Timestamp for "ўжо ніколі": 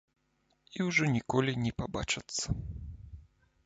0.87-1.53